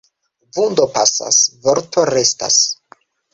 [0.55, 2.59] Vundo pasas, vorto restas.